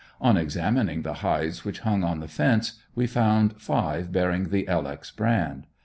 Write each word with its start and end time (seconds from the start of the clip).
On 0.19 0.35
examining 0.35 1.03
the 1.03 1.13
hides 1.21 1.63
which 1.63 1.81
hung 1.81 2.03
on 2.03 2.21
the 2.21 2.27
fence 2.27 2.79
we 2.95 3.05
found 3.05 3.61
five 3.61 4.11
bearing 4.11 4.49
the 4.49 4.67
"L. 4.67 4.87
X." 4.87 5.11
brand. 5.11 5.67